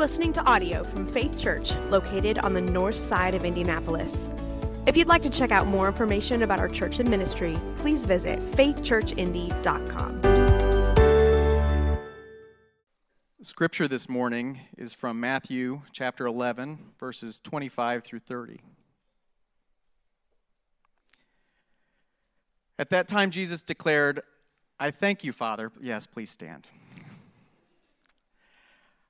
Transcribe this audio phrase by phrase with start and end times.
[0.00, 4.30] listening to audio from Faith Church, located on the north side of Indianapolis.
[4.86, 8.40] If you'd like to check out more information about our church and ministry, please visit
[8.52, 10.22] faithchurchindy.com.
[13.42, 18.60] Scripture this morning is from Matthew chapter 11, verses 25 through 30.
[22.78, 24.22] At that time, Jesus declared,
[24.78, 25.70] I thank you, Father.
[25.78, 26.66] Yes, please stand.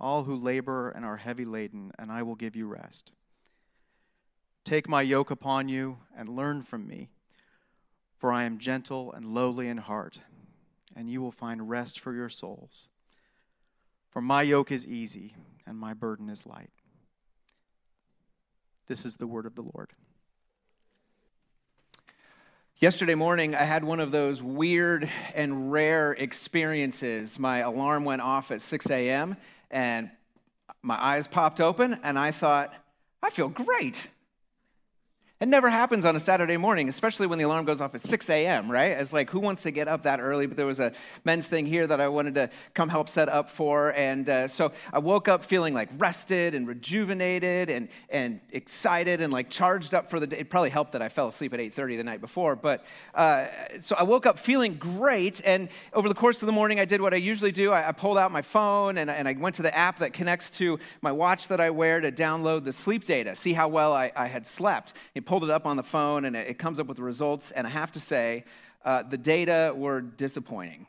[0.00, 3.12] all who labor and are heavy laden, and I will give you rest.
[4.64, 7.10] Take my yoke upon you and learn from me,
[8.18, 10.20] for I am gentle and lowly in heart,
[10.96, 12.88] and you will find rest for your souls.
[14.10, 15.34] For my yoke is easy
[15.66, 16.70] and my burden is light.
[18.86, 19.92] This is the word of the Lord.
[22.78, 27.38] Yesterday morning, I had one of those weird and rare experiences.
[27.38, 29.36] My alarm went off at 6 a.m.,
[29.74, 30.10] and
[30.82, 32.72] my eyes popped open, and I thought,
[33.22, 34.08] I feel great.
[35.44, 38.30] It never happens on a Saturday morning, especially when the alarm goes off at 6
[38.30, 38.92] a.m., right?
[38.92, 40.46] It's like, who wants to get up that early?
[40.46, 40.92] But there was a
[41.22, 43.92] men's thing here that I wanted to come help set up for.
[43.92, 49.30] And uh, so I woke up feeling like rested and rejuvenated and, and excited and
[49.30, 50.38] like charged up for the day.
[50.38, 52.56] It probably helped that I fell asleep at 8.30 the night before.
[52.56, 52.82] But
[53.14, 53.48] uh,
[53.80, 55.42] so I woke up feeling great.
[55.44, 57.70] And over the course of the morning, I did what I usually do.
[57.70, 60.52] I, I pulled out my phone and, and I went to the app that connects
[60.52, 64.10] to my watch that I wear to download the sleep data, see how well I,
[64.16, 64.94] I had slept.
[65.14, 67.50] It pulled it up on the phone and it comes up with the results.
[67.50, 68.44] And I have to say,
[68.84, 70.86] uh, the data were disappointing.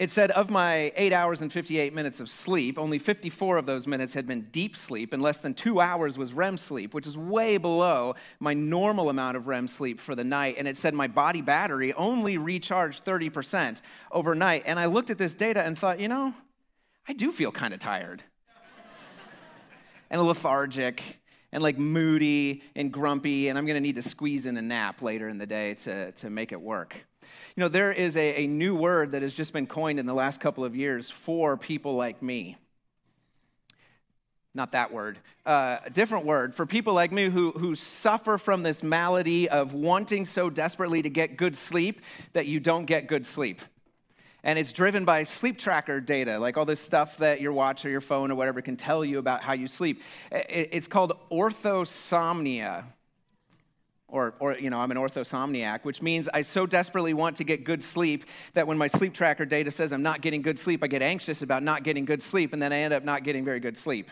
[0.00, 3.86] It said of my eight hours and 58 minutes of sleep, only 54 of those
[3.86, 7.16] minutes had been deep sleep, and less than two hours was REM sleep, which is
[7.16, 10.56] way below my normal amount of REM sleep for the night.
[10.58, 14.64] And it said my body battery only recharged 30% overnight.
[14.66, 16.34] And I looked at this data and thought, you know,
[17.06, 18.24] I do feel kind of tired
[20.10, 21.20] and lethargic
[21.52, 25.28] and like moody and grumpy, and I'm gonna need to squeeze in a nap later
[25.28, 26.96] in the day to, to make it work.
[27.56, 30.14] You know, there is a, a new word that has just been coined in the
[30.14, 32.56] last couple of years for people like me.
[34.54, 38.62] Not that word, uh, a different word for people like me who, who suffer from
[38.62, 42.00] this malady of wanting so desperately to get good sleep
[42.32, 43.60] that you don't get good sleep
[44.44, 47.90] and it's driven by sleep tracker data, like all this stuff that your watch or
[47.90, 50.02] your phone or whatever can tell you about how you sleep.
[50.30, 52.84] It's called orthosomnia.
[54.10, 57.64] Or, or, you know, I'm an orthosomniac, which means I so desperately want to get
[57.64, 60.86] good sleep that when my sleep tracker data says I'm not getting good sleep, I
[60.86, 63.60] get anxious about not getting good sleep, and then I end up not getting very
[63.60, 64.10] good sleep.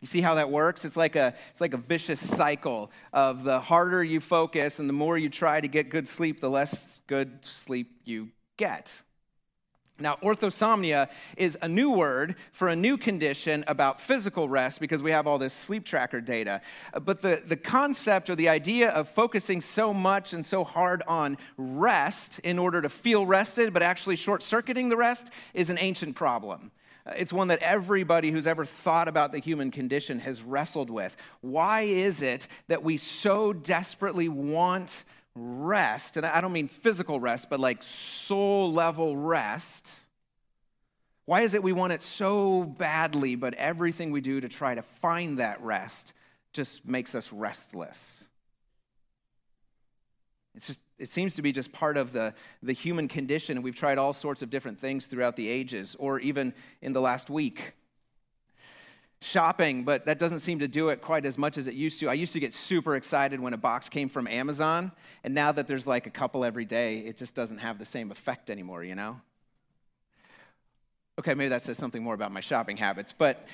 [0.00, 0.84] You see how that works?
[0.84, 4.92] It's like a it's like a vicious cycle of the harder you focus and the
[4.92, 9.02] more you try to get good sleep, the less good sleep you get.
[10.00, 15.10] Now, orthosomnia is a new word for a new condition about physical rest because we
[15.10, 16.60] have all this sleep tracker data.
[16.94, 21.02] Uh, but the, the concept or the idea of focusing so much and so hard
[21.08, 25.78] on rest in order to feel rested, but actually short circuiting the rest, is an
[25.80, 26.70] ancient problem.
[27.04, 31.16] Uh, it's one that everybody who's ever thought about the human condition has wrestled with.
[31.40, 35.02] Why is it that we so desperately want
[35.38, 39.90] rest, and I don't mean physical rest, but like soul level rest.
[41.24, 44.82] Why is it we want it so badly, but everything we do to try to
[44.82, 46.12] find that rest
[46.52, 48.24] just makes us restless?
[50.54, 53.62] It's just, it seems to be just part of the, the human condition.
[53.62, 56.52] We've tried all sorts of different things throughout the ages, or even
[56.82, 57.74] in the last week
[59.20, 62.08] shopping, but that doesn't seem to do it quite as much as it used to.
[62.08, 64.92] I used to get super excited when a box came from Amazon,
[65.24, 68.12] and now that there's like a couple every day, it just doesn't have the same
[68.12, 69.20] effect anymore, you know?
[71.18, 73.46] Okay, maybe that says something more about my shopping habits, but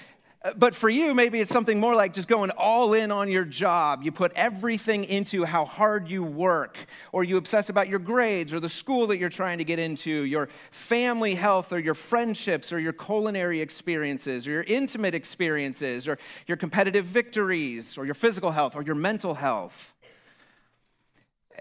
[0.44, 3.46] Uh, but for you, maybe it's something more like just going all in on your
[3.46, 4.02] job.
[4.02, 6.76] You put everything into how hard you work,
[7.12, 10.10] or you obsess about your grades, or the school that you're trying to get into,
[10.10, 16.18] your family health, or your friendships, or your culinary experiences, or your intimate experiences, or
[16.46, 19.94] your competitive victories, or your physical health, or your mental health.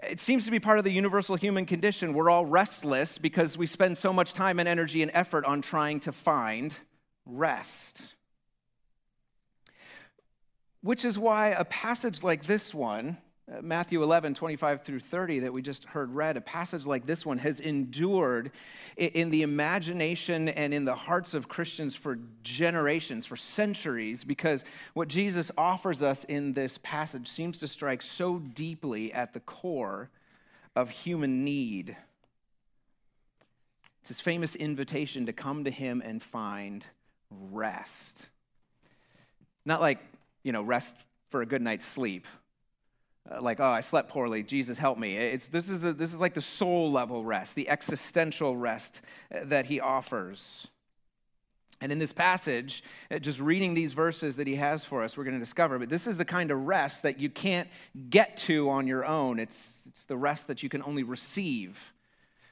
[0.02, 2.12] It seems to be part of the universal human condition.
[2.12, 6.00] We're all restless because we spend so much time and energy and effort on trying
[6.00, 6.76] to find
[7.24, 8.16] rest.
[10.84, 13.16] Which is why a passage like this one,
[13.50, 17.24] uh, Matthew 11, 25 through 30, that we just heard read, a passage like this
[17.24, 18.50] one has endured
[18.98, 25.08] in the imagination and in the hearts of Christians for generations, for centuries, because what
[25.08, 30.10] Jesus offers us in this passage seems to strike so deeply at the core
[30.76, 31.96] of human need.
[34.02, 36.84] It's his famous invitation to come to him and find
[37.30, 38.28] rest.
[39.64, 39.98] Not like,
[40.44, 40.96] you know, rest
[41.28, 42.26] for a good night's sleep.
[43.30, 44.42] Uh, like, oh, I slept poorly.
[44.42, 45.16] Jesus, help me.
[45.16, 49.00] It's, this, is a, this is like the soul level rest, the existential rest
[49.34, 50.68] uh, that he offers.
[51.80, 55.24] And in this passage, uh, just reading these verses that he has for us, we're
[55.24, 57.68] going to discover, but this is the kind of rest that you can't
[58.10, 59.38] get to on your own.
[59.38, 61.94] It's, it's the rest that you can only receive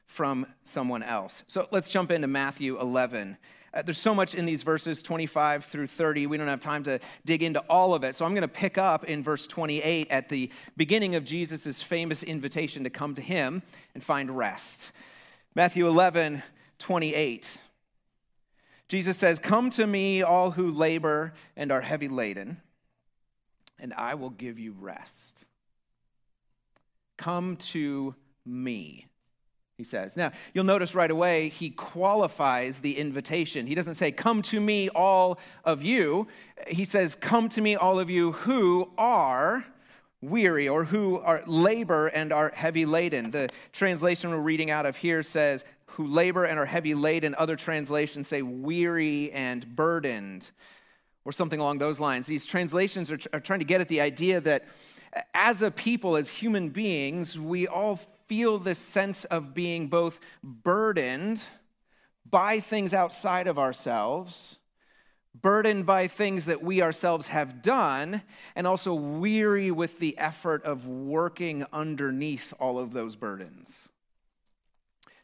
[0.06, 1.44] from someone else.
[1.46, 3.36] So let's jump into Matthew 11.
[3.74, 6.26] Uh, there's so much in these verses 25 through 30.
[6.26, 8.14] We don't have time to dig into all of it.
[8.14, 12.22] So I'm going to pick up in verse 28 at the beginning of Jesus' famous
[12.22, 13.62] invitation to come to him
[13.94, 14.92] and find rest.
[15.54, 16.42] Matthew 11,
[16.78, 17.58] 28.
[18.88, 22.60] Jesus says, Come to me, all who labor and are heavy laden,
[23.78, 25.46] and I will give you rest.
[27.16, 28.14] Come to
[28.44, 29.06] me
[29.82, 30.16] he says.
[30.16, 33.66] Now, you'll notice right away he qualifies the invitation.
[33.66, 36.28] He doesn't say, Come to me, all of you.
[36.68, 39.64] He says, Come to me, all of you who are
[40.20, 43.32] weary or who are labor and are heavy laden.
[43.32, 47.34] The translation we're reading out of here says, Who labor and are heavy laden.
[47.36, 50.52] Other translations say, Weary and burdened,
[51.24, 52.26] or something along those lines.
[52.26, 54.64] These translations are, are trying to get at the idea that
[55.34, 57.98] as a people, as human beings, we all
[58.32, 61.44] feel this sense of being both burdened
[62.24, 64.56] by things outside of ourselves,
[65.38, 68.22] burdened by things that we ourselves have done,
[68.56, 73.90] and also weary with the effort of working underneath all of those burdens.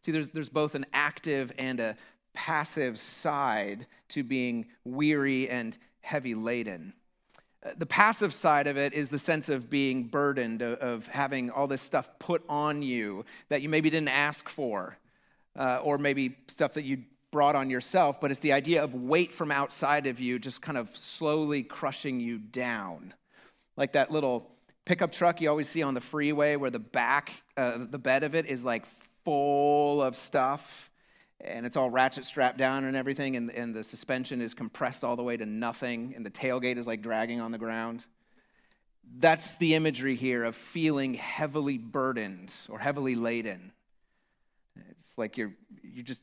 [0.03, 1.97] See, there's, there's both an active and a
[2.35, 6.93] passive side to being weary and heavy laden.
[7.77, 11.83] The passive side of it is the sense of being burdened, of having all this
[11.83, 14.97] stuff put on you that you maybe didn't ask for,
[15.59, 19.35] uh, or maybe stuff that you brought on yourself, but it's the idea of weight
[19.35, 23.13] from outside of you just kind of slowly crushing you down.
[23.77, 24.51] Like that little
[24.85, 28.35] pickup truck you always see on the freeway where the back, uh, the bed of
[28.35, 28.87] it is like
[29.25, 30.88] full of stuff
[31.41, 35.17] and it's all ratchet strapped down and everything, and, and the suspension is compressed all
[35.17, 38.05] the way to nothing, and the tailgate is like dragging on the ground.
[39.19, 43.73] That's the imagery here of feeling heavily burdened or heavily laden.
[44.91, 46.23] It's like you're, you're just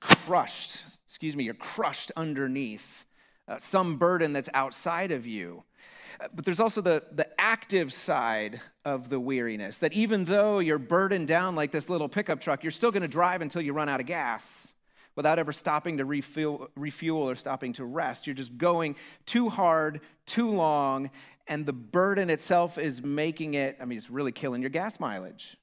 [0.00, 3.06] crushed, excuse me, you're crushed underneath
[3.46, 5.62] uh, some burden that's outside of you.
[6.34, 11.28] But there's also the, the active side of the weariness that even though you're burdened
[11.28, 14.00] down like this little pickup truck, you're still going to drive until you run out
[14.00, 14.74] of gas
[15.16, 18.26] without ever stopping to refuel, refuel or stopping to rest.
[18.26, 18.96] You're just going
[19.26, 21.10] too hard, too long,
[21.46, 25.56] and the burden itself is making it, I mean, it's really killing your gas mileage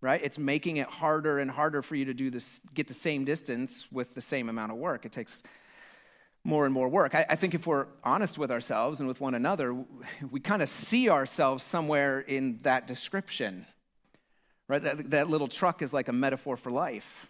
[0.00, 3.24] right it's making it harder and harder for you to do this get the same
[3.24, 5.42] distance with the same amount of work it takes
[6.44, 7.14] more and more work.
[7.14, 9.76] I, I, think if we're honest with ourselves and with one another,
[10.30, 13.66] we kind of see ourselves somewhere in that description.
[14.68, 14.82] Right?
[14.82, 17.26] That, that little truck is like a metaphor for life.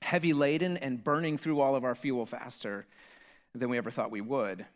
[0.00, 2.86] Heavy laden and burning through all of our fuel faster
[3.54, 4.66] than we ever thought we would.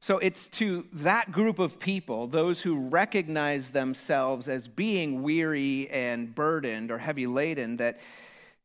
[0.00, 6.34] So it's to that group of people, those who recognize themselves as being weary and
[6.34, 8.00] burdened or heavy laden, that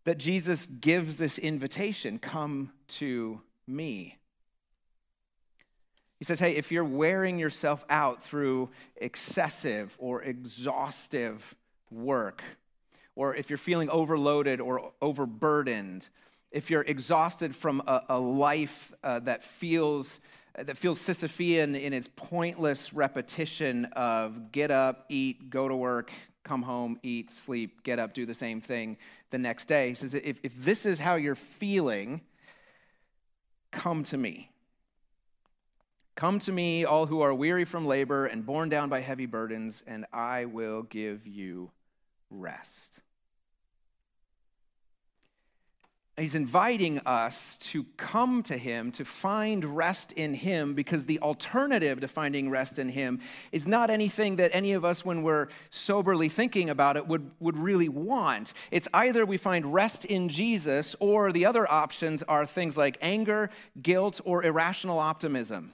[0.08, 4.18] that Jesus gives this invitation come to me.
[6.18, 11.56] He says, Hey, if you're wearing yourself out through excessive or exhaustive
[11.92, 12.42] work,
[13.18, 16.08] or if you're feeling overloaded or overburdened,
[16.54, 20.22] if you're exhausted from a, a life uh, that feels
[20.56, 26.14] that feels Sisyphean in its pointless repetition of get up, eat, go to work,
[26.48, 28.98] come home, eat, sleep, get up, do the same thing
[29.32, 29.90] the next day.
[29.90, 32.22] He says, if, if this is how you're feeling,
[33.72, 34.50] come to me.
[36.16, 39.84] Come to me, all who are weary from labor and borne down by heavy burdens,
[39.86, 41.72] and I will give you
[42.32, 43.02] rest.
[46.20, 52.00] He's inviting us to come to Him, to find rest in Him, because the alternative
[52.02, 53.20] to finding rest in Him
[53.52, 57.56] is not anything that any of us, when we're soberly thinking about it, would, would
[57.56, 58.56] really want.
[58.72, 63.52] It's either we find rest in Jesus, or the other options are things like anger,
[63.84, 65.74] guilt, or irrational optimism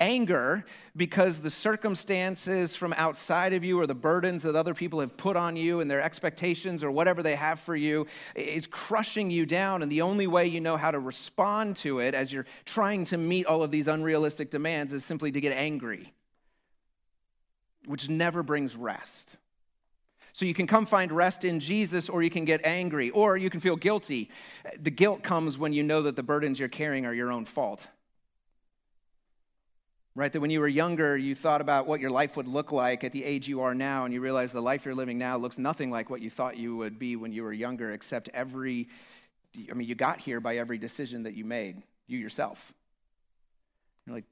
[0.00, 0.64] anger
[0.96, 5.36] because the circumstances from outside of you or the burdens that other people have put
[5.36, 9.82] on you and their expectations or whatever they have for you is crushing you down.
[9.82, 13.16] And the only way you know how to respond to it as you're trying to
[13.16, 16.12] meet all of these unrealistic demands is simply to get angry,
[17.86, 19.36] which never brings rest.
[20.32, 23.50] So you can come find rest in Jesus, or you can get angry, or you
[23.50, 24.30] can feel guilty.
[24.80, 27.86] The guilt comes when you know that the burdens you're carrying are your own fault
[30.14, 30.32] right?
[30.32, 33.12] That when you were younger, you thought about what your life would look like at
[33.12, 35.90] the age you are now, and you realize the life you're living now looks nothing
[35.90, 38.88] like what you thought you would be when you were younger, except every,
[39.70, 42.72] I mean, you got here by every decision that you made, you yourself.
[44.06, 44.24] You're like,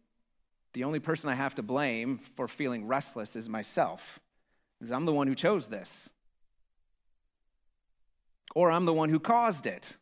[0.73, 4.21] the only person I have to blame for feeling restless is myself,
[4.79, 6.11] because I'm the one who chose this.
[8.55, 9.97] Or I'm the one who caused it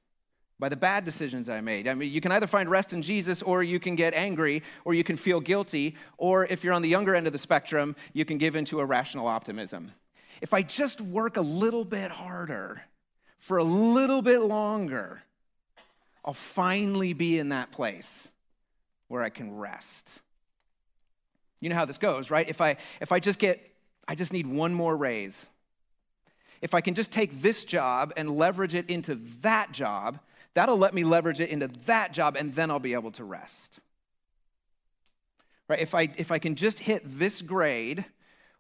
[0.59, 1.87] by the bad decisions I made.
[1.87, 4.93] I mean, you can either find rest in Jesus or you can get angry or
[4.93, 8.25] you can feel guilty, or if you're on the younger end of the spectrum, you
[8.25, 9.93] can give into irrational optimism.
[10.41, 12.83] If I just work a little bit harder
[13.39, 15.23] for a little bit longer,
[16.25, 18.29] I'll finally be in that place
[19.07, 20.21] where I can rest.
[21.61, 22.49] You know how this goes, right?
[22.49, 23.61] If I if I just get
[24.07, 25.49] I just need one more raise.
[26.61, 30.19] If I can just take this job and leverage it into that job,
[30.59, 33.79] That'll let me leverage it into that job, and then I'll be able to rest.
[35.69, 35.79] Right?
[35.79, 38.05] If I, if I can just hit this grade,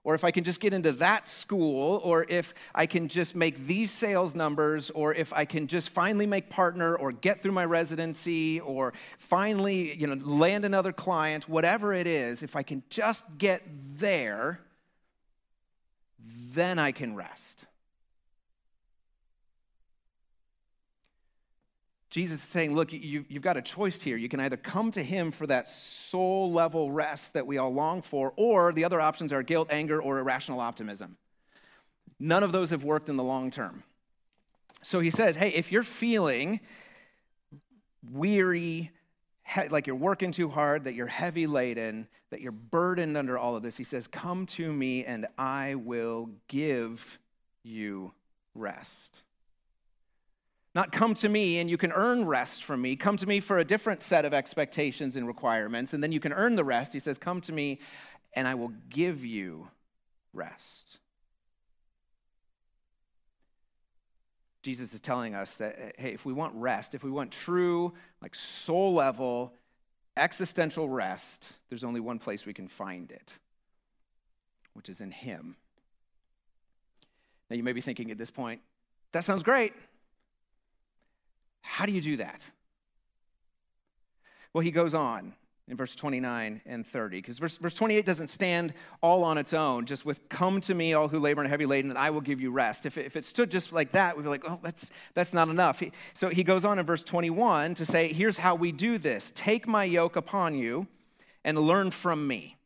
[0.04, 3.66] or if I can just get into that school, or if I can just make
[3.66, 7.64] these sales numbers, or if I can just finally make partner, or get through my
[7.64, 13.24] residency, or finally, you know, land another client, whatever it is, if I can just
[13.38, 13.62] get
[13.98, 14.60] there,
[16.54, 17.66] then I can rest.
[22.10, 24.16] Jesus is saying, look, you, have got a choice here.
[24.16, 28.00] You can either come to him for that soul level rest that we all long
[28.00, 31.18] for, or the other options are guilt, anger, or irrational optimism.
[32.18, 33.82] None of those have worked in the long term.
[34.82, 36.60] So he says, hey, if you're feeling
[38.10, 38.90] weary,
[39.70, 43.62] like you're working too hard, that you're heavy laden, that you're burdened under all of
[43.62, 47.18] this, he says, come to me and I will give
[47.62, 48.12] you
[48.54, 49.22] rest.
[50.74, 52.94] Not come to me and you can earn rest from me.
[52.94, 56.32] Come to me for a different set of expectations and requirements, and then you can
[56.32, 56.92] earn the rest.
[56.92, 57.80] He says, Come to me
[58.34, 59.68] and I will give you
[60.32, 60.98] rest.
[64.62, 68.34] Jesus is telling us that, hey, if we want rest, if we want true, like
[68.34, 69.54] soul level,
[70.16, 73.38] existential rest, there's only one place we can find it,
[74.74, 75.56] which is in Him.
[77.48, 78.60] Now, you may be thinking at this point,
[79.12, 79.72] that sounds great.
[81.68, 82.48] How do you do that?
[84.54, 85.34] Well, he goes on
[85.68, 88.72] in verse 29 and 30, because verse, verse 28 doesn't stand
[89.02, 91.66] all on its own, just with, Come to me, all who labor and are heavy
[91.66, 92.86] laden, and I will give you rest.
[92.86, 95.50] If it, if it stood just like that, we'd be like, Oh, that's, that's not
[95.50, 95.78] enough.
[95.78, 99.30] He, so he goes on in verse 21 to say, Here's how we do this
[99.32, 100.86] take my yoke upon you
[101.44, 102.56] and learn from me.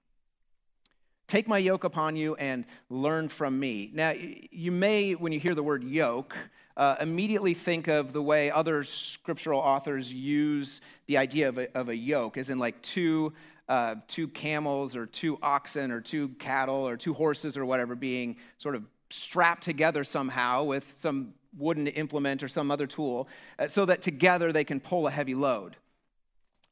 [1.26, 3.90] Take my yoke upon you and learn from me.
[3.92, 6.36] Now, you may, when you hear the word yoke,
[6.76, 11.88] uh, immediately think of the way other scriptural authors use the idea of a, of
[11.88, 13.32] a yoke, as in like two,
[13.68, 18.36] uh, two camels or two oxen or two cattle or two horses or whatever being
[18.58, 23.84] sort of strapped together somehow with some wooden implement or some other tool uh, so
[23.84, 25.76] that together they can pull a heavy load.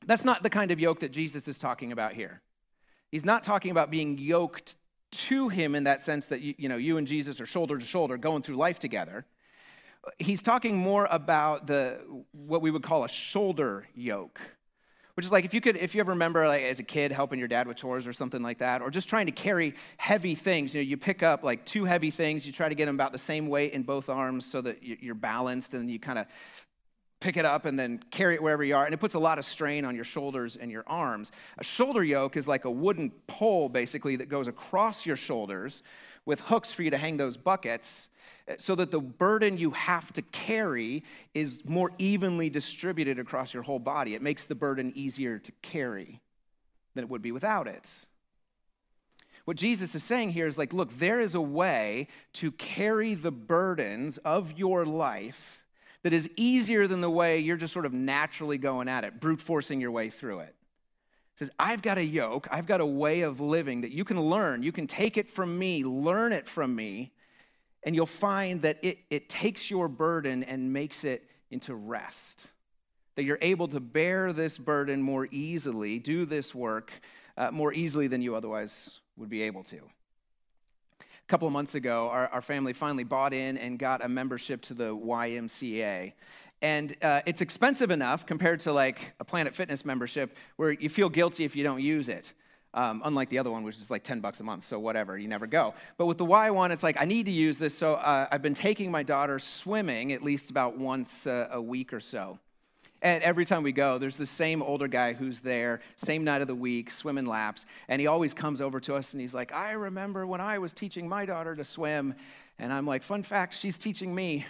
[0.06, 2.40] That's not the kind of yoke that Jesus is talking about here.
[3.10, 4.76] He's not talking about being yoked
[5.10, 7.84] to him in that sense that you, you know you and Jesus are shoulder to
[7.84, 9.26] shoulder going through life together
[10.18, 12.00] he's talking more about the
[12.32, 14.40] what we would call a shoulder yoke
[15.14, 17.38] which is like if you could if you ever remember like as a kid helping
[17.38, 20.74] your dad with chores or something like that or just trying to carry heavy things
[20.74, 23.12] you know you pick up like two heavy things you try to get them about
[23.12, 26.26] the same weight in both arms so that you're balanced and you kind of
[27.20, 29.38] pick it up and then carry it wherever you are and it puts a lot
[29.38, 31.30] of strain on your shoulders and your arms.
[31.58, 35.82] A shoulder yoke is like a wooden pole basically that goes across your shoulders
[36.24, 38.08] with hooks for you to hang those buckets
[38.58, 41.04] so that the burden you have to carry
[41.34, 44.14] is more evenly distributed across your whole body.
[44.14, 46.20] It makes the burden easier to carry
[46.94, 47.94] than it would be without it.
[49.44, 53.32] What Jesus is saying here is like, look, there is a way to carry the
[53.32, 55.62] burdens of your life
[56.02, 59.40] that is easier than the way you're just sort of naturally going at it, brute
[59.40, 60.54] forcing your way through it.
[61.36, 64.62] Says, I've got a yoke, I've got a way of living that you can learn.
[64.62, 67.12] You can take it from me, learn it from me,
[67.82, 72.46] and you'll find that it, it takes your burden and makes it into rest.
[73.16, 76.92] That you're able to bear this burden more easily, do this work
[77.36, 79.76] uh, more easily than you otherwise would be able to.
[79.78, 84.60] A couple of months ago, our, our family finally bought in and got a membership
[84.62, 86.12] to the YMCA.
[86.62, 91.08] And uh, it's expensive enough compared to like a Planet Fitness membership where you feel
[91.08, 92.34] guilty if you don't use it.
[92.72, 95.26] Um, unlike the other one, which is like 10 bucks a month, so whatever, you
[95.26, 95.74] never go.
[95.96, 98.42] But with the Y one, it's like, I need to use this, so uh, I've
[98.42, 102.38] been taking my daughter swimming at least about once a week or so.
[103.02, 106.48] And every time we go, there's the same older guy who's there, same night of
[106.48, 107.64] the week, swimming laps.
[107.88, 110.74] And he always comes over to us and he's like, I remember when I was
[110.74, 112.14] teaching my daughter to swim.
[112.58, 114.44] And I'm like, fun fact, she's teaching me.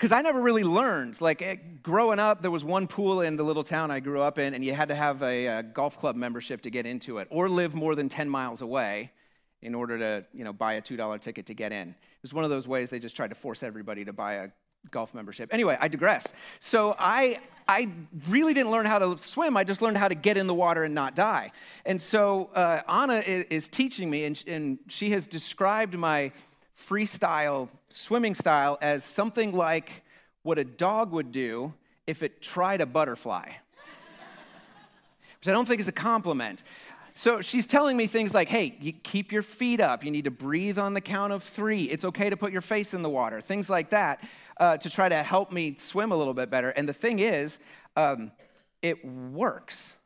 [0.00, 1.20] Because I never really learned.
[1.20, 4.38] Like eh, growing up, there was one pool in the little town I grew up
[4.38, 7.28] in, and you had to have a, a golf club membership to get into it,
[7.30, 9.12] or live more than 10 miles away
[9.60, 11.90] in order to you know, buy a $2 ticket to get in.
[11.90, 14.48] It was one of those ways they just tried to force everybody to buy a
[14.90, 15.52] golf membership.
[15.52, 16.32] Anyway, I digress.
[16.60, 17.38] So I
[17.68, 17.90] I
[18.28, 19.54] really didn't learn how to swim.
[19.54, 21.52] I just learned how to get in the water and not die.
[21.84, 26.32] And so uh, Anna is, is, teaching me, and, and she has described my
[26.88, 30.02] freestyle swimming style as something like
[30.42, 31.74] what a dog would do
[32.06, 33.46] if it tried a butterfly,
[35.38, 36.62] which I don't think is a compliment.
[37.14, 40.04] So she's telling me things like, hey, you keep your feet up.
[40.04, 41.84] You need to breathe on the count of three.
[41.84, 44.24] It's okay to put your face in the water, things like that,
[44.58, 46.70] uh, to try to help me swim a little bit better.
[46.70, 47.58] And the thing is,
[47.96, 48.32] um,
[48.80, 49.96] it works.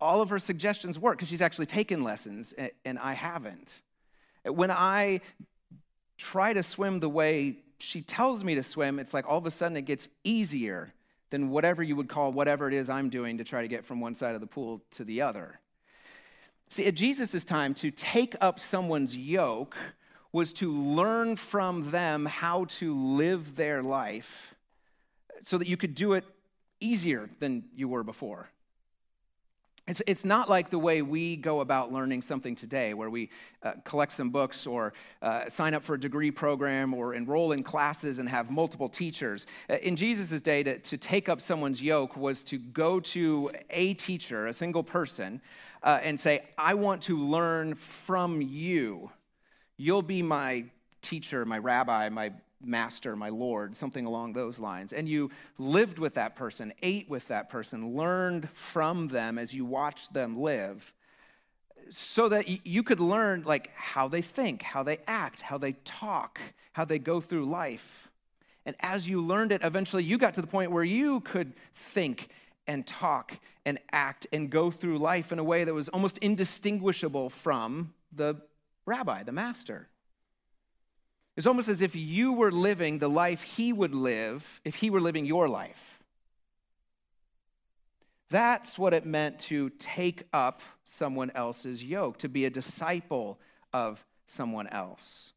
[0.00, 3.82] All of her suggestions work because she's actually taken lessons, and, and I haven't.
[4.44, 5.20] When I
[6.20, 9.50] try to swim the way she tells me to swim, it's like all of a
[9.50, 10.92] sudden it gets easier
[11.30, 14.00] than whatever you would call whatever it is I'm doing to try to get from
[14.00, 15.60] one side of the pool to the other.
[16.68, 19.76] See, at Jesus' time, to take up someone's yoke
[20.32, 24.54] was to learn from them how to live their life
[25.40, 26.24] so that you could do it
[26.80, 28.48] easier than you were before.
[29.90, 33.28] It's, it's not like the way we go about learning something today, where we
[33.64, 37.64] uh, collect some books or uh, sign up for a degree program or enroll in
[37.64, 39.48] classes and have multiple teachers.
[39.68, 43.94] Uh, in Jesus' day, to, to take up someone's yoke was to go to a
[43.94, 45.42] teacher, a single person,
[45.82, 49.10] uh, and say, I want to learn from you.
[49.76, 50.66] You'll be my
[51.02, 52.30] teacher, my rabbi, my
[52.62, 54.92] master, my Lord, something along those lines.
[54.92, 59.64] And you lived with that person, ate with that person, learned from them as you
[59.64, 60.92] watched them live
[61.88, 66.40] so that you could learn like how they think, how they act, how they talk,
[66.72, 68.08] how they go through life.
[68.64, 72.28] And as you learned it, eventually you got to the point where you could think
[72.66, 77.30] and talk and act and go through life in a way that was almost indistinguishable
[77.30, 78.36] from the
[78.86, 79.88] rabbi, the master.
[81.40, 85.00] It's almost as if you were living the life he would live if he were
[85.00, 86.02] living your life.
[88.28, 93.40] That's what it meant to take up someone else's yoke, to be a disciple
[93.72, 95.32] of someone else.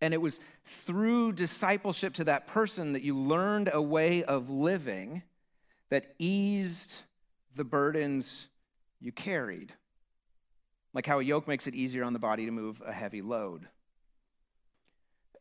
[0.00, 5.24] And it was through discipleship to that person that you learned a way of living
[5.90, 6.94] that eased
[7.56, 8.46] the burdens
[9.00, 9.72] you carried.
[10.94, 13.66] Like how a yoke makes it easier on the body to move a heavy load.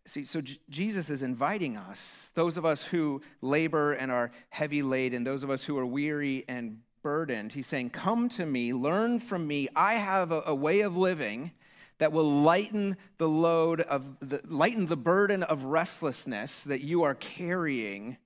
[0.06, 4.82] See, so J- Jesus is inviting us, those of us who labor and are heavy
[4.82, 9.20] laden, those of us who are weary and burdened, he's saying, Come to me, learn
[9.20, 9.68] from me.
[9.76, 11.52] I have a, a way of living
[12.00, 17.14] that will lighten the load of the, lighten the burden of restlessness that you are
[17.14, 18.18] carrying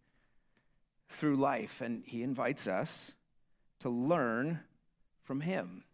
[1.10, 1.82] through life.
[1.82, 3.14] And he invites us
[3.80, 4.62] to learn
[5.24, 5.85] from him.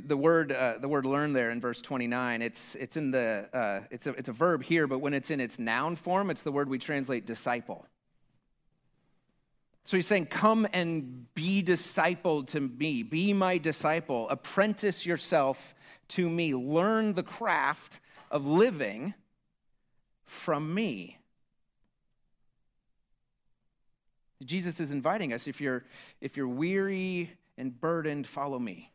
[0.00, 3.86] The word, uh, the word learn there in verse 29, it's, it's, in the, uh,
[3.90, 6.52] it's, a, it's a verb here, but when it's in its noun form, it's the
[6.52, 7.86] word we translate disciple.
[9.84, 13.04] So he's saying, Come and be discipled to me.
[13.04, 14.28] Be my disciple.
[14.28, 15.74] Apprentice yourself
[16.08, 16.54] to me.
[16.54, 19.14] Learn the craft of living
[20.24, 21.18] from me.
[24.44, 25.84] Jesus is inviting us if you're,
[26.20, 28.90] if you're weary and burdened, follow me.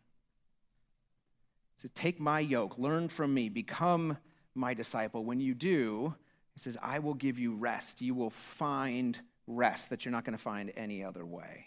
[1.82, 4.18] Says, Take my yoke, learn from me, become
[4.54, 5.26] my disciple.
[5.26, 6.14] When you do,
[6.54, 8.02] he says, I will give you rest.
[8.02, 11.66] You will find rest that you're not going to find any other way.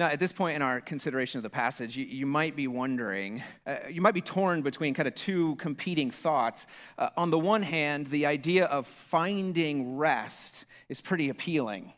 [0.00, 3.44] Now, at this point in our consideration of the passage, you, you might be wondering,
[3.68, 6.66] uh, you might be torn between kind of two competing thoughts.
[6.98, 11.92] Uh, on the one hand, the idea of finding rest is pretty appealing,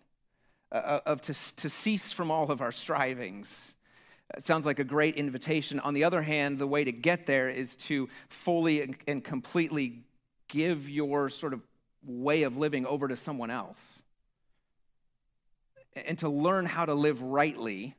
[0.71, 3.75] uh, uh of to, to cease from all of our strivings.
[4.39, 5.79] Sounds like a great invitation.
[5.81, 10.05] On the other hand, the way to get there is to fully and completely
[10.49, 11.61] give your sort of
[12.05, 14.03] way of living over to someone else
[15.95, 17.95] and to learn how to live rightly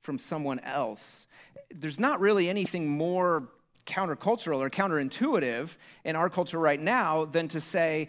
[0.00, 1.26] from someone else.
[1.74, 3.48] There's not really anything more
[3.86, 8.08] countercultural or counterintuitive in our culture right now than to say,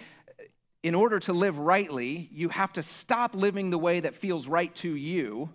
[0.82, 4.73] in order to live rightly, you have to stop living the way that feels right
[4.75, 5.49] to you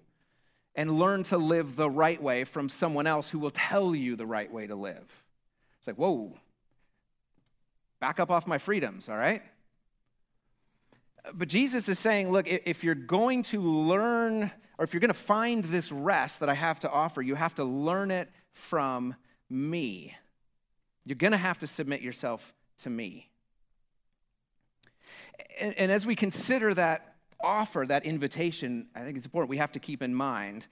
[0.79, 4.25] and learn to live the right way from someone else who will tell you the
[4.25, 5.25] right way to live.
[5.81, 6.35] It's like, whoa,
[7.99, 9.43] back up off my freedoms, all right?
[11.35, 15.15] But Jesus is saying, look, if you're going to learn, or if you're going to
[15.15, 19.17] find this rest that I have to offer, you have to learn it from
[19.51, 20.15] me.
[21.05, 23.31] You're going to have to submit yourself to me.
[25.59, 27.08] And, and, as we consider that
[27.41, 30.67] offer, that invitation, I think it's important we have to keep in mind,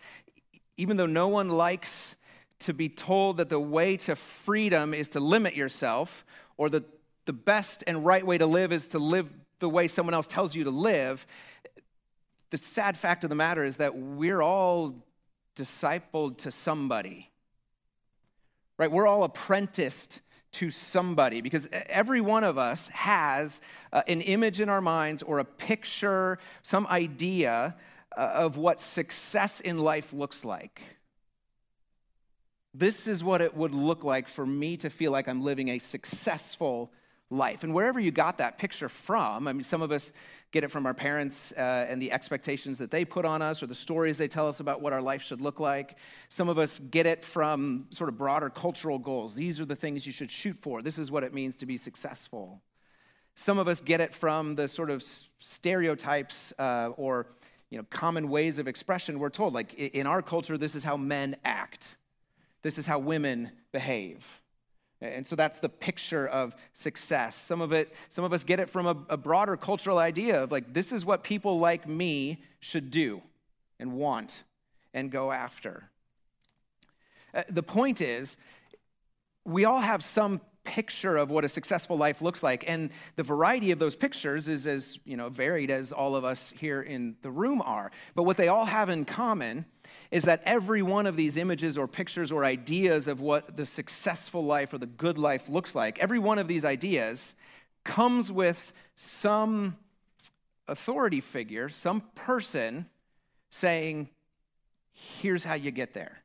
[0.76, 2.16] even though no one likes
[2.60, 6.24] to be told that the way to freedom is to limit yourself,
[6.56, 6.84] or that
[7.26, 10.54] the best and right way to live is to live the way someone else tells
[10.54, 11.26] you to live,
[12.50, 14.94] the sad fact of the matter is that we're all
[15.56, 17.30] discipled to somebody.
[18.78, 18.90] Right?
[18.90, 20.20] We're all apprenticed
[20.52, 23.60] to somebody because every one of us has
[23.92, 27.76] uh, an image in our minds or a picture, some idea
[28.16, 30.80] uh, of what success in life looks like.
[32.72, 35.78] This is what it would look like for me to feel like I'm living a
[35.78, 36.92] successful
[37.30, 37.64] life.
[37.64, 40.12] And wherever you got that picture from, I mean, some of us
[40.52, 43.66] get it from our parents uh, and the expectations that they put on us or
[43.66, 45.96] the stories they tell us about what our life should look like.
[46.28, 49.34] Some of us get it from sort of broader cultural goals.
[49.34, 50.82] These are the things you should shoot for.
[50.82, 52.62] This is what it means to be successful.
[53.34, 57.26] Some of us get it from the sort of stereotypes uh, or
[57.70, 59.52] you know, common ways of expression we're told.
[59.52, 61.96] Like in our culture, this is how men act.
[62.62, 64.24] This is how women behave.
[65.00, 67.36] And so that's the picture of success.
[67.36, 70.50] Some of it, some of us get it from a, a, broader cultural idea of
[70.50, 73.20] like, this is what people like me should do
[73.78, 74.44] and want
[74.94, 75.90] and go after.
[77.34, 78.38] Uh, the point is,
[79.44, 83.70] we all have some picture of what a successful life looks like, and the variety
[83.70, 87.30] of those pictures is as you know varied as all of us here in the
[87.30, 87.90] room are.
[88.14, 89.66] But what they all have in common
[90.10, 94.44] is that every one of these images or pictures or ideas of what the successful
[94.44, 97.34] life or the good life looks like, every one of these ideas
[97.84, 99.76] comes with some
[100.68, 102.86] authority figure, some person
[103.50, 104.08] saying,
[104.92, 106.22] here's how you get there.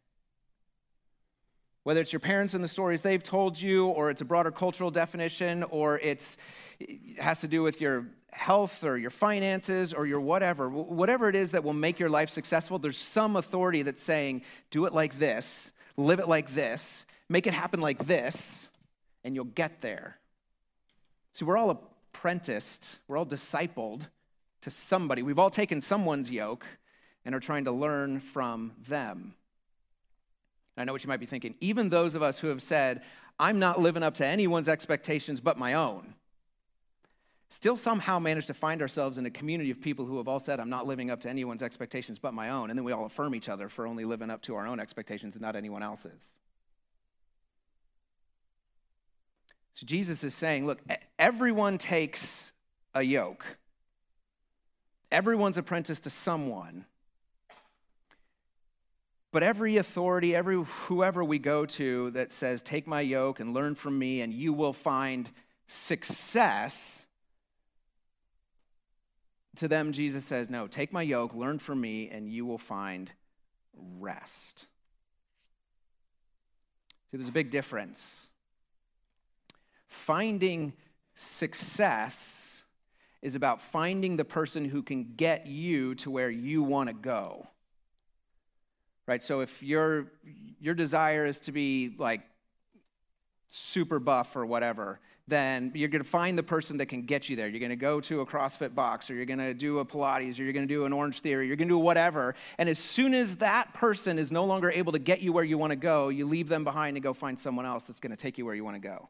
[1.84, 4.92] Whether it's your parents and the stories they've told you, or it's a broader cultural
[4.92, 6.38] definition, or it's,
[6.80, 11.36] it has to do with your health or your finances or your whatever, whatever it
[11.36, 15.18] is that will make your life successful, there's some authority that's saying, do it like
[15.18, 18.70] this, live it like this, make it happen like this,
[19.24, 20.18] and you'll get there.
[21.34, 24.02] See, we're all apprenticed, we're all discipled
[24.62, 25.24] to somebody.
[25.24, 26.66] We've all taken someone's yoke
[27.26, 29.36] and are trying to learn from them.
[30.78, 31.56] I know what you might be thinking.
[31.60, 33.02] Even those of us who have said,
[33.40, 36.14] I'm not living up to anyone's expectations but my own,
[37.52, 40.60] still somehow manage to find ourselves in a community of people who have all said,
[40.60, 42.70] I'm not living up to anyone's expectations but my own.
[42.70, 45.36] And then we all affirm each other for only living up to our own expectations
[45.36, 46.30] and not anyone else's.
[49.74, 50.80] So Jesus is saying, look,
[51.20, 52.54] everyone takes
[52.94, 53.58] a yoke.
[55.12, 56.86] Everyone's apprenticed to someone.
[59.32, 63.76] But every authority, every whoever we go to that says, Take my yoke and learn
[63.76, 65.32] from me, and you will find
[65.68, 67.06] success,
[69.58, 73.12] to them, Jesus says, No, take my yoke, learn from me, and you will find
[74.00, 74.68] rest.
[77.10, 78.28] See, there's a big difference.
[79.88, 80.74] Finding
[81.14, 82.64] success
[83.22, 87.48] is about finding the person who can get you to where you want to go
[89.12, 89.22] right?
[89.22, 90.08] So if your
[90.62, 92.22] your desire is to be like
[93.50, 97.36] super buff or whatever, then you're going to find the person that can get you
[97.36, 97.48] there.
[97.48, 100.40] You're going to go to a CrossFit box, or you're going to do a Pilates,
[100.40, 102.36] or you're going to do an Orange Theory, you're going to do whatever.
[102.58, 105.58] And as soon as that person is no longer able to get you where you
[105.58, 108.18] want to go, you leave them behind and go find someone else that's going to
[108.18, 109.10] take you where you want to go.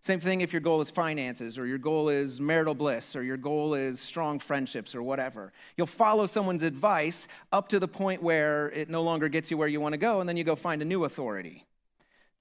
[0.00, 3.38] Same thing if your goal is finances or your goal is marital bliss or your
[3.38, 5.50] goal is strong friendships or whatever.
[5.78, 9.68] You'll follow someone's advice up to the point where it no longer gets you where
[9.68, 11.64] you want to go, and then you go find a new authority.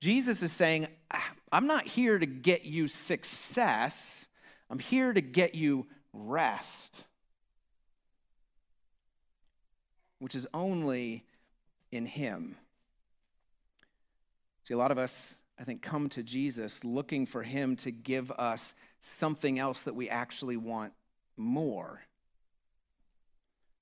[0.03, 4.27] Jesus is saying, ah, I'm not here to get you success,
[4.69, 7.05] I'm here to get you rest,
[10.19, 11.23] which is only
[11.89, 12.57] in Him.
[14.65, 18.31] See, a lot of us I think, come to Jesus looking for him to give
[18.31, 20.91] us something else that we actually want
[21.37, 22.01] more.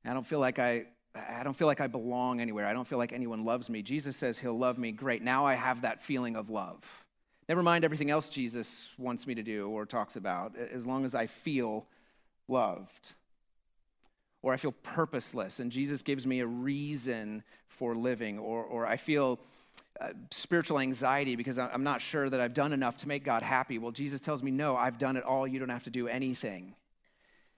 [0.05, 2.65] I don't feel like I I don't feel like I belong anywhere.
[2.65, 3.81] I don't feel like anyone loves me.
[3.81, 4.91] Jesus says he'll love me.
[4.91, 5.21] Great.
[5.21, 6.79] Now I have that feeling of love.
[7.49, 11.13] Never mind everything else Jesus wants me to do or talks about, as long as
[11.13, 11.85] I feel
[12.47, 13.13] loved.
[14.41, 18.95] Or I feel purposeless and Jesus gives me a reason for living, or, or I
[18.95, 19.39] feel
[19.99, 23.77] uh, spiritual anxiety because I'm not sure that I've done enough to make God happy.
[23.77, 25.45] Well, Jesus tells me, no, I've done it all.
[25.45, 26.75] You don't have to do anything.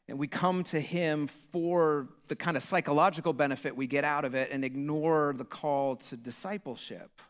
[0.07, 4.35] And we come to Him for the kind of psychological benefit we get out of
[4.35, 7.21] it and ignore the call to discipleship,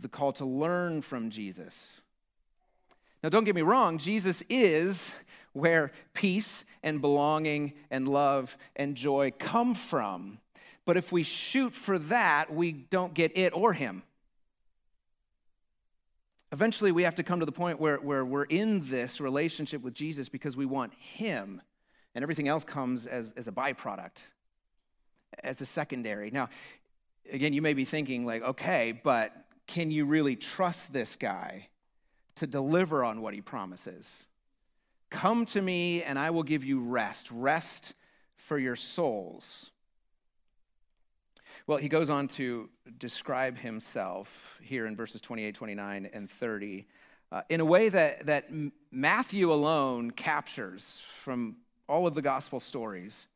[0.00, 2.02] the call to learn from Jesus.
[3.22, 5.12] Now, don't get me wrong, Jesus is
[5.54, 10.38] where peace and belonging and love and joy come from.
[10.84, 14.02] But if we shoot for that, we don't get it or him.
[16.54, 19.92] Eventually, we have to come to the point where, where we're in this relationship with
[19.92, 21.60] Jesus because we want him,
[22.14, 24.22] and everything else comes as, as a byproduct,
[25.42, 26.30] as a secondary.
[26.30, 26.48] Now,
[27.28, 29.32] again, you may be thinking, like, okay, but
[29.66, 31.70] can you really trust this guy
[32.36, 34.26] to deliver on what he promises?
[35.10, 37.94] Come to me, and I will give you rest, rest
[38.36, 39.72] for your souls.
[41.66, 46.86] Well, he goes on to describe himself here in verses 28, 29, and 30
[47.32, 48.50] uh, in a way that, that
[48.92, 51.56] Matthew alone captures from
[51.88, 53.26] all of the gospel stories.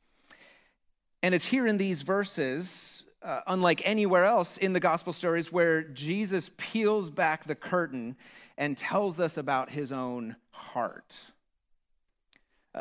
[1.22, 5.82] And it's here in these verses, uh, unlike anywhere else in the gospel stories, where
[5.82, 8.14] Jesus peels back the curtain
[8.56, 11.18] and tells us about his own heart.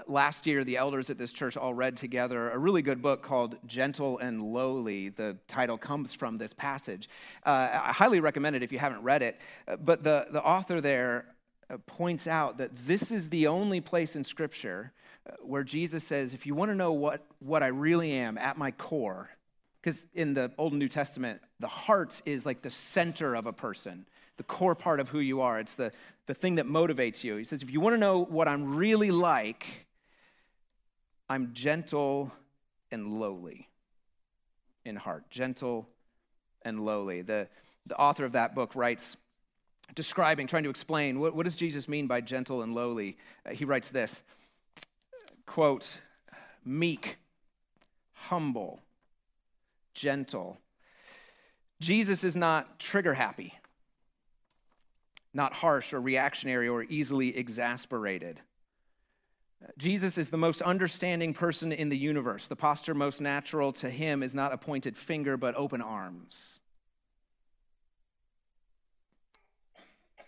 [0.08, 3.58] Last year, the elders at this church all read together a really good book called
[3.66, 5.10] Gentle and Lowly.
[5.10, 7.10] The title comes from this passage.
[7.46, 9.40] Uh, I highly recommend it if you haven't read it.
[9.68, 11.26] Uh, but the, the author there
[11.70, 14.92] uh, points out that this is the only place in Scripture
[15.26, 18.58] uh, where Jesus says, if you want to know what, what I really am at
[18.58, 19.30] my core,
[19.82, 23.54] because in the Old and New Testament, the heart is like the center of a
[23.54, 24.06] person,
[24.36, 25.60] the core part of who you are.
[25.60, 25.92] It's the,
[26.26, 27.38] the thing that motivates you.
[27.38, 29.87] He says, if you want to know what I'm really like,
[31.30, 32.32] I'm gentle
[32.92, 33.70] and lowly
[34.86, 35.30] in heart.
[35.30, 35.88] Gentle
[36.62, 37.22] and lowly.
[37.22, 37.48] The,
[37.86, 39.18] the author of that book writes,
[39.96, 43.18] describing, trying to explain what, what does Jesus mean by gentle and lowly.
[43.46, 44.24] Uh, he writes this
[45.46, 46.00] quote,
[46.66, 47.18] meek,
[48.13, 48.82] humble,
[49.94, 50.58] gentle.
[51.80, 53.54] Jesus is not trigger happy
[55.38, 58.42] not harsh or reactionary or easily exasperated.
[59.78, 62.48] Jesus is the most understanding person in the universe.
[62.48, 66.60] The posture most natural to him is not a pointed finger, but open arms.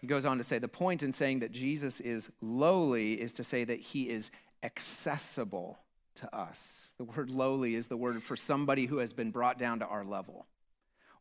[0.02, 3.44] He goes on to say the point in saying that Jesus is lowly is to
[3.44, 4.32] say that he is
[4.64, 5.80] accessible
[6.16, 6.94] to us.
[6.98, 10.04] The word lowly is the word for somebody who has been brought down to our
[10.06, 10.48] level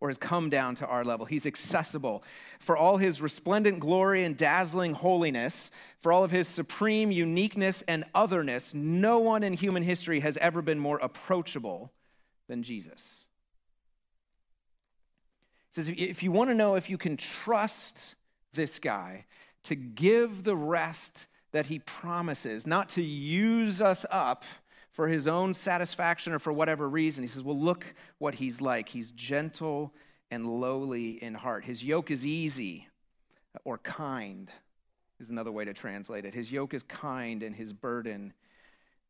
[0.00, 1.26] or has come down to our level.
[1.26, 2.22] He's accessible.
[2.60, 8.04] For all his resplendent glory and dazzling holiness, for all of his supreme uniqueness and
[8.14, 11.92] otherness, no one in human history has ever been more approachable
[12.46, 13.26] than Jesus.
[15.70, 18.14] Says, if you want to know if you can trust
[18.54, 19.26] this guy
[19.64, 24.44] to give the rest that he promises, not to use us up
[24.98, 27.22] for his own satisfaction or for whatever reason.
[27.22, 28.88] He says, Well, look what he's like.
[28.88, 29.94] He's gentle
[30.28, 31.64] and lowly in heart.
[31.64, 32.88] His yoke is easy
[33.64, 34.50] or kind,
[35.20, 36.34] is another way to translate it.
[36.34, 38.32] His yoke is kind and his burden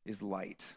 [0.04, 0.76] is light.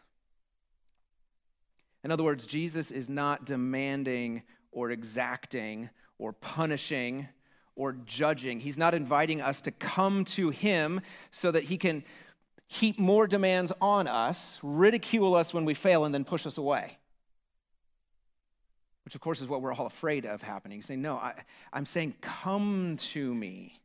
[2.02, 7.28] In other words, Jesus is not demanding or exacting or punishing
[7.76, 8.60] or judging.
[8.60, 12.02] He's not inviting us to come to him so that he can
[12.72, 16.98] heap more demands on us, ridicule us when we fail, and then push us away.
[19.04, 20.80] Which, of course, is what we're all afraid of happening.
[20.80, 21.34] Saying, No, I,
[21.72, 23.80] I'm saying, come to me.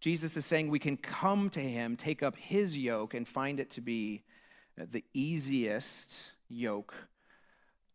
[0.00, 3.70] Jesus is saying we can come to him, take up his yoke, and find it
[3.70, 4.22] to be
[4.76, 6.16] the easiest
[6.48, 6.94] yoke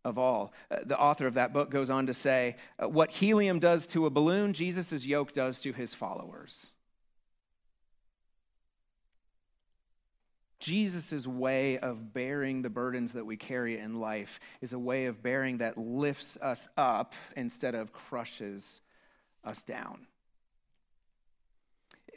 [0.04, 0.52] of all.
[0.70, 4.06] Uh, the author of that book goes on to say, uh, What helium does to
[4.06, 6.73] a balloon, Jesus' yoke does to his followers.
[10.64, 15.22] Jesus' way of bearing the burdens that we carry in life is a way of
[15.22, 18.80] bearing that lifts us up instead of crushes
[19.44, 20.08] us down.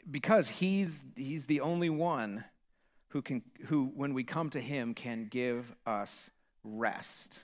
[0.09, 2.45] Because he's, he's the only one
[3.09, 6.31] who, can, who, when we come to him, can give us
[6.63, 7.43] rest.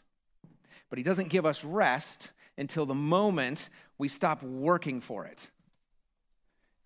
[0.88, 5.51] But he doesn't give us rest until the moment we stop working for it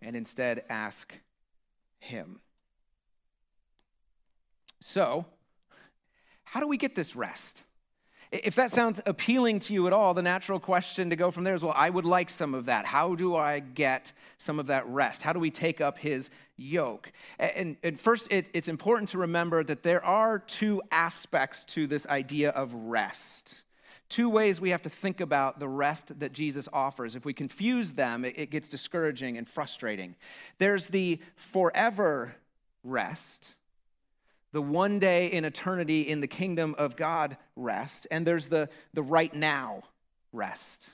[0.00, 1.12] and instead ask
[1.98, 2.40] him.
[4.80, 5.26] So,
[6.44, 7.64] how do we get this rest?
[8.32, 11.54] If that sounds appealing to you at all, the natural question to go from there
[11.54, 12.84] is well, I would like some of that.
[12.84, 15.22] How do I get some of that rest?
[15.22, 17.12] How do we take up his yoke?
[17.38, 22.06] And, and first, it, it's important to remember that there are two aspects to this
[22.06, 23.62] idea of rest.
[24.08, 27.16] Two ways we have to think about the rest that Jesus offers.
[27.16, 30.16] If we confuse them, it, it gets discouraging and frustrating.
[30.58, 32.34] There's the forever
[32.82, 33.54] rest
[34.56, 39.02] the one day in eternity in the kingdom of God rest, and there's the, the
[39.02, 39.82] right now
[40.32, 40.88] rest.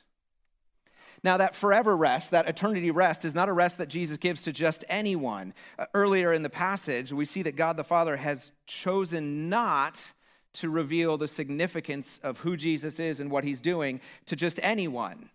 [1.22, 4.52] Now, that forever rest, that eternity rest, is not a rest that Jesus gives to
[4.52, 5.54] just anyone.
[5.78, 10.10] Uh, earlier in the passage, we see that God the Father has chosen not
[10.54, 15.30] to reveal the significance of who Jesus is and what he's doing to just anyone.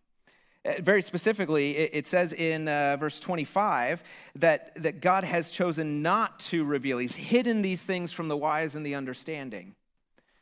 [0.67, 4.03] Uh, very specifically, it says in uh, verse 25
[4.36, 6.97] that, that God has chosen not to reveal.
[6.97, 9.75] He's hidden these things from the wise and the understanding.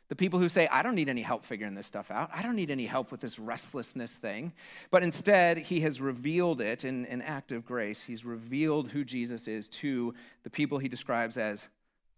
[0.08, 2.30] The people who say, I don't need any help figuring this stuff out.
[2.32, 4.52] I don't need any help with this restlessness thing.
[4.90, 8.02] But instead, he has revealed it in an act of grace.
[8.02, 11.68] He's revealed who Jesus is to the people he describes as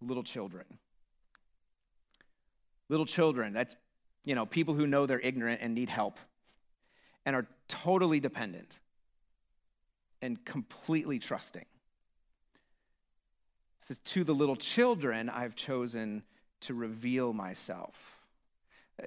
[0.01, 0.65] little children.
[2.89, 3.75] Little children, that's,
[4.25, 6.17] you know, people who know they're ignorant and need help
[7.29, 8.79] and are totally dependent
[10.19, 11.61] and completely trusting.
[11.61, 11.67] It
[13.81, 16.23] says, To the little children, I've chosen
[16.61, 18.18] to reveal myself.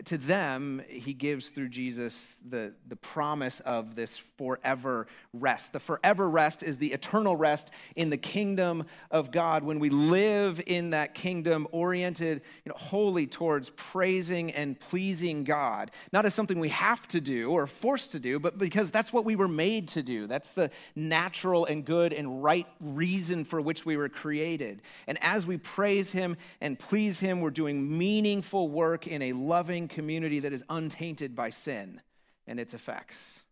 [0.05, 5.73] To them, he gives through Jesus the, the promise of this forever rest.
[5.73, 10.63] The forever rest is the eternal rest in the kingdom of God when we live
[10.67, 15.91] in that kingdom oriented you know, wholly towards praising and pleasing God.
[16.13, 19.25] Not as something we have to do or forced to do, but because that's what
[19.25, 20.27] we were made to do.
[20.27, 24.83] That's the natural and good and right reason for which we were created.
[25.07, 29.82] And as we praise him and please him, we're doing meaningful work in a loving,
[29.83, 32.01] loving community that is untainted by sin
[32.47, 33.45] and its effects.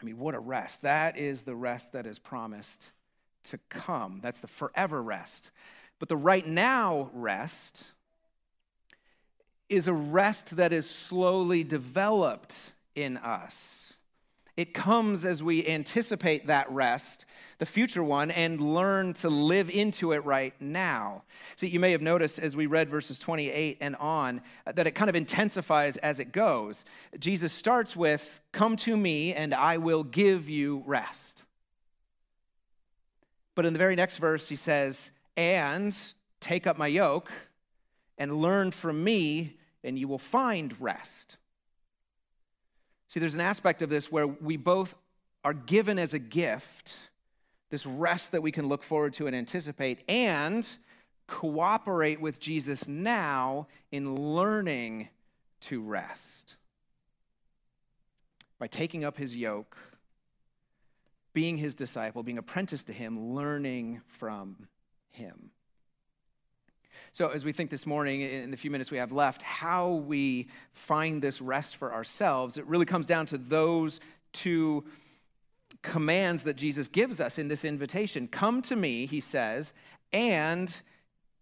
[0.00, 0.82] I mean, what a rest.
[0.82, 2.92] That is the rest that is promised
[3.44, 4.20] to come.
[4.22, 5.50] That's the forever rest.
[5.98, 7.92] But the right now rest
[9.70, 13.85] is a rest that is slowly developed in us.
[14.56, 17.26] It comes as we anticipate that rest
[17.58, 21.22] the future one and learn to live into it right now.
[21.56, 24.90] See, you may have noticed as we read verses 28 and on uh, that it
[24.90, 26.84] kind of intensifies as it goes.
[27.18, 31.44] Jesus starts with, Come to me and I will give you rest.
[33.54, 35.96] But in the very next verse, he says, And
[36.40, 37.32] take up my yoke
[38.18, 41.38] and learn from me, and you will find rest.
[43.08, 44.94] See, there's an aspect of this where we both
[45.44, 46.96] are given as a gift
[47.70, 50.68] this rest that we can look forward to and anticipate, and
[51.26, 55.08] cooperate with Jesus now in learning
[55.62, 56.56] to rest.
[58.58, 59.76] By taking up his yoke,
[61.32, 64.68] being his disciple, being apprenticed to him, learning from
[65.10, 65.50] him.
[67.12, 70.48] So, as we think this morning, in the few minutes we have left, how we
[70.72, 74.00] find this rest for ourselves, it really comes down to those
[74.32, 74.84] two
[75.82, 78.28] commands that Jesus gives us in this invitation.
[78.28, 79.72] Come to me, he says,
[80.12, 80.80] and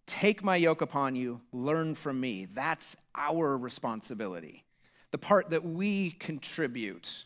[0.06, 2.46] take my yoke upon you, learn from me.
[2.52, 4.64] That's our responsibility.
[5.10, 7.24] The part that we contribute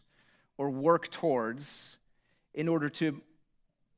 [0.56, 1.98] or work towards
[2.54, 3.20] in order to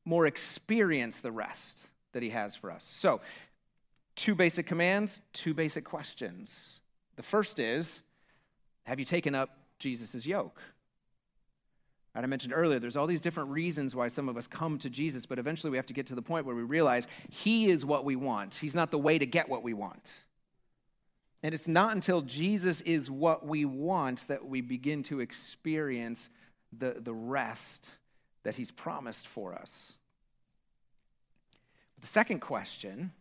[0.04, 2.84] more experience the rest that he has for us.
[2.84, 3.20] So,
[4.20, 6.80] two basic commands, two basic questions.
[7.16, 8.02] The first is
[8.84, 10.60] Have you taken up Jesus' yoke?
[12.14, 14.90] Right, I mentioned earlier, there's all these different reasons why some of us come to
[14.90, 17.84] Jesus, but eventually we have to get to the point where we realize He is
[17.84, 18.56] what we want.
[18.56, 20.12] He's not the way to get what we want.
[21.42, 26.28] And it's not until Jesus is what we want that we begin to experience
[26.76, 27.92] the, the rest
[28.42, 29.94] that He's promised for us.
[32.02, 33.12] The second question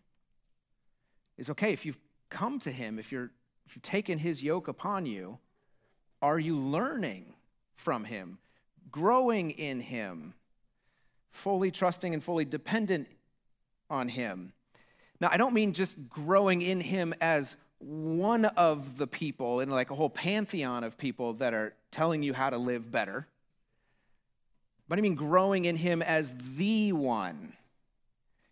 [1.40, 3.32] is okay, if you've come to Him, if, you're,
[3.66, 5.40] if you've taken His yoke upon you,
[6.22, 7.34] are you learning
[7.76, 8.38] from Him?
[8.92, 10.34] growing in Him,
[11.32, 13.08] fully trusting and fully dependent
[13.90, 14.54] on him.
[15.20, 19.90] Now, I don't mean just growing in him as one of the people in like
[19.90, 23.28] a whole pantheon of people that are telling you how to live better,
[24.88, 27.54] but I mean growing in him as the one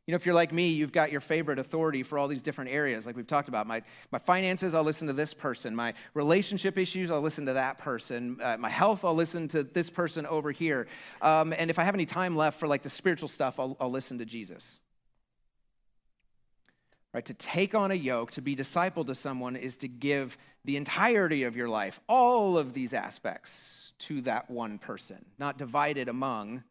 [0.07, 2.71] you know, if you're like me, you've got your favorite authority for all these different
[2.71, 3.67] areas, like we've talked about.
[3.67, 5.75] My, my finances, I'll listen to this person.
[5.75, 8.39] My relationship issues, I'll listen to that person.
[8.41, 10.87] Uh, my health, I'll listen to this person over here.
[11.21, 13.91] Um, and if I have any time left for like the spiritual stuff, I'll, I'll
[13.91, 14.79] listen to Jesus.
[17.13, 17.25] Right?
[17.25, 21.43] To take on a yoke, to be discipled to someone, is to give the entirety
[21.43, 26.63] of your life, all of these aspects, to that one person, not divided among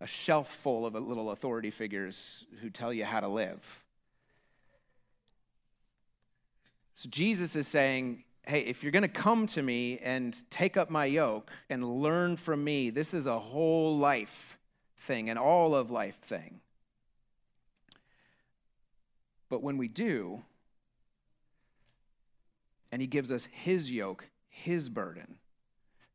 [0.00, 3.82] a shelf full of little authority figures who tell you how to live.
[6.94, 10.90] So Jesus is saying, hey, if you're going to come to me and take up
[10.90, 14.58] my yoke and learn from me, this is a whole life
[14.98, 16.60] thing, an all of life thing.
[19.48, 20.42] But when we do,
[22.92, 25.36] and he gives us his yoke, his burden,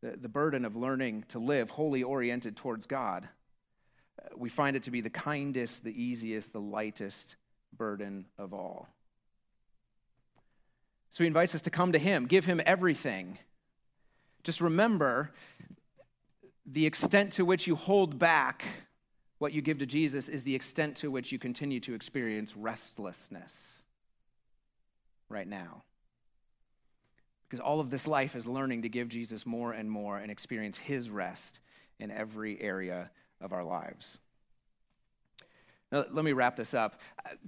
[0.02, 3.28] the, the burden of learning to live wholly oriented towards God
[4.36, 7.36] we find it to be the kindest, the easiest, the lightest
[7.76, 8.88] burden of all.
[11.10, 13.38] So he invites us to come to him, give him everything.
[14.44, 15.32] Just remember
[16.66, 18.66] the extent to which you hold back
[19.38, 23.84] what you give to Jesus is the extent to which you continue to experience restlessness
[25.30, 25.84] right now.
[27.48, 30.78] Because all of this life is learning to give Jesus more and more and experience
[30.78, 31.60] his rest
[32.00, 33.12] in every area
[33.42, 34.18] of our lives.
[35.92, 37.00] Now, let me wrap this up.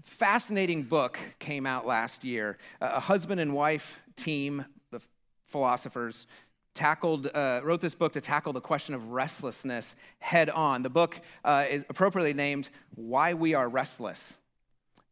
[0.02, 2.58] Fascinating book came out last year.
[2.80, 5.02] A husband and wife team, the
[5.48, 6.28] philosophers,
[6.74, 10.84] tackled, uh, wrote this book to tackle the question of restlessness head on.
[10.84, 14.38] The book uh, is appropriately named Why We Are Restless.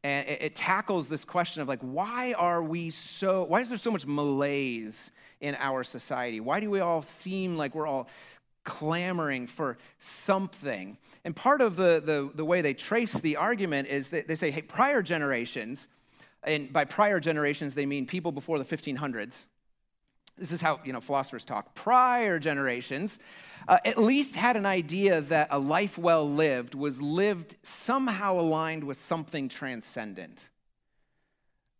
[0.04, 3.80] And it, it tackles this question of like, why are we so, why is there
[3.80, 5.12] so much malaise
[5.42, 6.40] in our society?
[6.40, 8.08] Why do we all seem like we're all
[8.66, 10.98] clamoring for something.
[11.24, 14.52] And part of the, the, the way they trace the argument is that they say,
[14.52, 15.88] hey, prior generations,
[16.44, 19.48] and by prior generations, they mean people before the 1500s.
[20.38, 21.76] This is how you know philosophers talk.
[21.76, 23.20] Prior generations
[23.68, 28.84] uh, at least had an idea that a life well lived was lived somehow aligned
[28.84, 30.50] with something transcendent.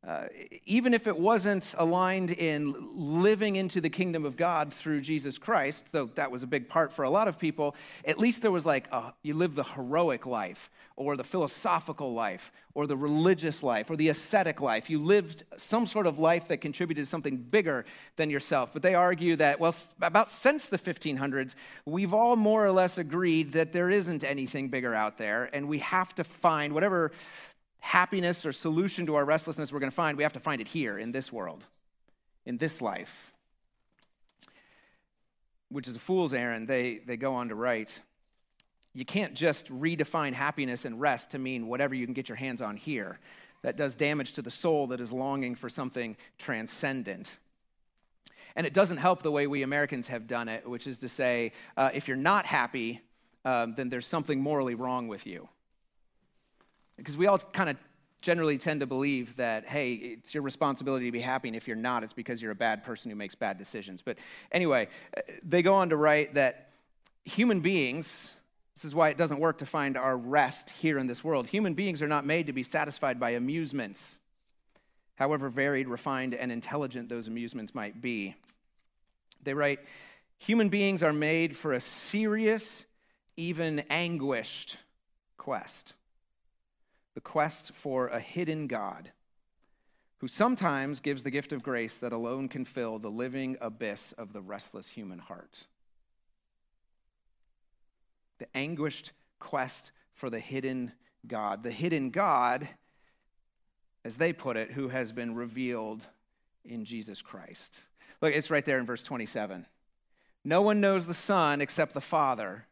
[0.06, 0.28] Uh,
[0.68, 5.92] even if it wasn't aligned in living into the kingdom of God through Jesus Christ,
[5.92, 7.76] though that was a big part for a lot of people,
[8.06, 12.52] at least there was like a, you live the heroic life, or the philosophical life,
[12.76, 14.92] or the religious life, or the ascetic life.
[14.92, 17.84] You lived some sort of life that contributed to something bigger
[18.16, 18.72] than yourself.
[18.74, 23.54] But they argue that, well, about since the 1500s, we've all more or less agreed
[23.54, 27.12] that there isn't anything bigger out there, and we have to find whatever
[27.86, 30.68] happiness or solution to our restlessness we're going to find, we have to find it
[30.68, 31.64] here in this world,
[32.44, 33.32] in this life.
[35.70, 36.68] Which is a fool's errand.
[36.68, 38.02] They, they go on to write
[38.96, 42.62] you can't just redefine happiness and rest to mean whatever you can get your hands
[42.62, 43.20] on here.
[43.62, 47.38] That does damage to the soul that is longing for something transcendent.
[48.56, 51.52] And it doesn't help the way we Americans have done it, which is to say,
[51.76, 53.02] uh, if you're not happy,
[53.44, 55.50] um, then there's something morally wrong with you.
[56.98, 57.78] Because we all kind of
[58.26, 61.78] generally tend to believe that, hey, it's your responsibility to be happy, and if you're
[61.78, 64.02] not, it's because you're a bad person who makes bad decisions.
[64.02, 64.18] But
[64.52, 66.70] anyway, uh, they go on to write that
[67.24, 68.34] human beings,
[68.74, 71.46] this is why it doesn't work to find our rest here in this world.
[71.46, 74.18] Human beings are not made to be satisfied by amusements,
[75.18, 78.34] however varied, refined, and intelligent those amusements might be.
[79.44, 79.82] They write,
[80.40, 82.86] human beings are made for a serious,
[83.38, 84.78] even anguished
[85.38, 85.94] quest
[87.16, 89.12] the quest for a hidden God
[90.20, 94.34] who sometimes gives the gift of grace that alone can fill the living abyss of
[94.34, 95.68] the restless human heart.
[98.38, 100.92] The anguished quest for the hidden
[101.26, 101.64] God.
[101.64, 102.68] The hidden God,
[104.04, 106.06] as they put it, who has been revealed
[106.64, 107.82] in Jesus Christ.
[108.22, 109.66] Look, it's right there in verse 27.
[110.44, 112.66] No one knows the Son except the Father,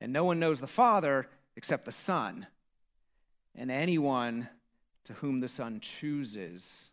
[0.00, 2.46] and no one knows the Father except the Son
[3.56, 4.48] and anyone
[5.04, 6.92] to whom the Son chooses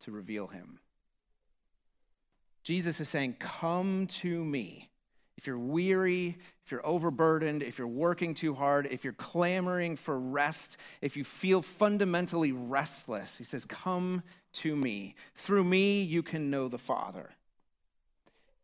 [0.00, 0.78] to reveal him.
[2.62, 4.90] Jesus is saying, Come to me.
[5.36, 10.18] If you're weary, if you're overburdened, if you're working too hard, if you're clamoring for
[10.18, 14.22] rest, if you feel fundamentally restless, he says, Come
[14.54, 15.14] to me.
[15.34, 17.30] Through me, you can know the Father.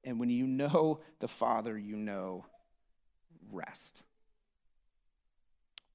[0.04, 2.46] And when you know the Father, you know
[3.50, 4.02] rest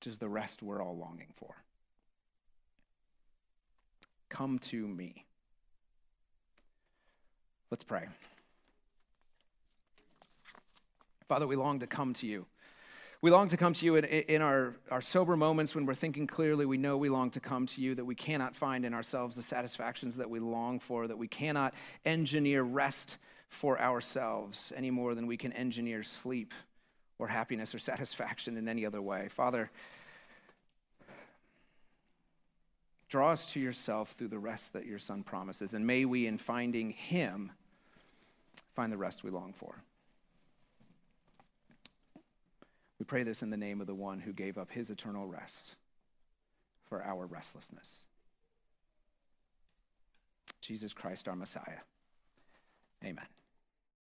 [0.03, 1.55] which is the rest we're all longing for.
[4.27, 5.23] Come to me.
[7.71, 8.07] Let's pray.
[11.29, 12.45] Father, we long to come to you.
[13.21, 16.27] We long to come to you in, in our, our sober moments when we're thinking
[16.27, 16.65] clearly.
[16.65, 19.41] We know we long to come to you, that we cannot find in ourselves the
[19.41, 21.73] satisfactions that we long for, that we cannot
[22.05, 23.15] engineer rest
[23.47, 26.53] for ourselves any more than we can engineer sleep
[27.19, 29.29] or happiness or satisfaction in any other way.
[29.29, 29.71] Father,
[33.13, 36.35] draw us to yourself through the rest that your Son promises, and may we, in
[36.35, 37.51] finding him,
[38.73, 39.83] find the rest we long for.
[42.97, 45.75] We pray this in the name of the one who gave up his eternal rest
[46.89, 48.07] for our restlessness.
[50.59, 51.81] Jesus Christ, our Messiah.
[53.05, 53.27] Amen.